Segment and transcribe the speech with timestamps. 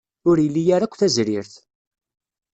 [0.29, 1.53] Ur ili ara akk tazrirt.